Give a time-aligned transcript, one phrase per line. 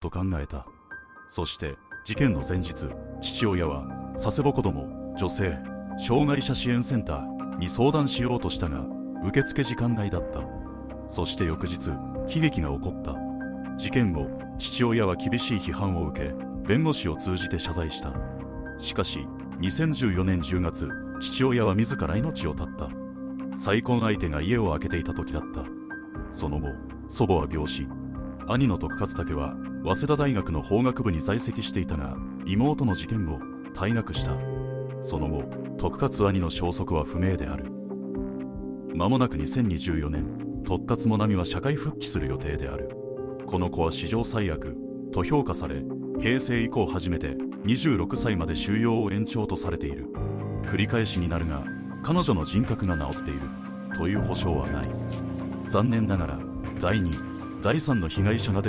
[0.00, 0.66] と考えた。
[1.28, 2.86] そして事件の前日
[3.20, 5.56] 父親は佐世保子ども女性
[5.98, 8.84] 障害者支援センターに相談しようとしたが
[9.24, 10.40] 受付時間外だった。
[11.06, 11.90] そして翌日
[12.34, 13.14] 悲劇が起こった。
[13.76, 14.26] 事件後
[14.58, 16.34] 父親は厳しい批判を受け
[16.66, 18.14] 弁護士を通じて謝罪した。
[18.78, 19.26] しかし
[19.60, 20.88] 2014年10月
[21.20, 22.88] 父親は自ら命を絶った。
[23.54, 25.64] 再婚相手が家を空けていた時だった。
[26.30, 26.68] その後
[27.08, 27.86] 祖母は病死。
[28.48, 32.14] 兄の徳勝武は早稲田大学の法学部に在籍していたが
[32.44, 33.38] 妹の事件後
[33.74, 34.32] 退学した。
[35.00, 35.44] その後
[35.78, 37.64] 徳勝兄の消息は不明である。
[38.94, 42.90] 間もなく2024年特勝もなみは社会復帰する予定である。
[43.46, 44.76] この子は史上最悪
[45.12, 45.82] と評価され
[46.20, 47.28] 平成以降初めて
[47.64, 50.08] 26歳まで収容を延長とされている。
[50.66, 51.64] 繰り返しになるが
[52.02, 53.40] 彼女の人格が治っている
[53.96, 54.88] という保証はない。
[55.66, 56.38] 残念ながら
[56.78, 57.30] 第2
[57.62, 58.68] 第3の被害者が出